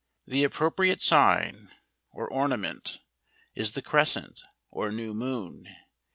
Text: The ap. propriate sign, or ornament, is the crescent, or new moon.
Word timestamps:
The 0.25 0.43
ap. 0.43 0.53
propriate 0.53 0.99
sign, 0.99 1.71
or 2.09 2.27
ornament, 2.27 3.01
is 3.53 3.73
the 3.73 3.83
crescent, 3.83 4.41
or 4.71 4.91
new 4.91 5.13
moon. 5.13 5.67